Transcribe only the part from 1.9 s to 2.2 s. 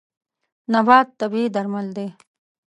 دی.